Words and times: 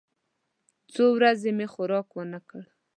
څو 0.93 1.03
ورځې 1.15 1.49
مې 1.57 1.67
خوراک 1.73 2.07
ونه 2.15 2.39
کړ. 2.49 2.63